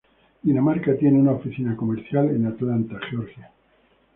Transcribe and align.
Dinamarca 0.43 0.97
tiene 0.97 1.19
una 1.19 1.33
oficina 1.33 1.75
comercial 1.77 2.27
en 2.35 2.47
Atlanta, 2.47 2.99
Georgia. 3.07 3.51